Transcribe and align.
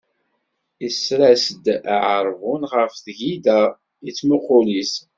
Isers-as-d 0.87 1.65
aɛerbun 1.93 2.61
ɣef 2.73 2.93
tgida, 3.05 3.61
yettmuqul-it. 4.05 4.93